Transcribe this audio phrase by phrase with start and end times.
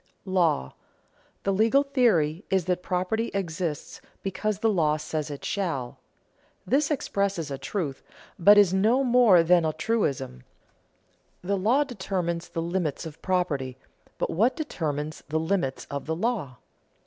[0.25, 0.73] [Sidenote: Law]
[1.43, 5.99] The legal theory is that property exists because the law says it shall.
[6.65, 8.01] This expresses a truth,
[8.39, 10.41] but is no more than a truism.
[11.43, 13.77] The law determines the limits of property,
[14.17, 16.57] but what determines the limits of the law?